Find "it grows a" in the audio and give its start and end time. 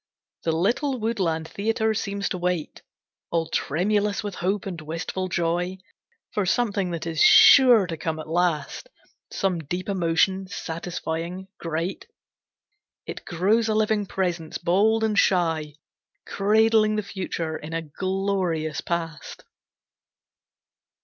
13.05-13.75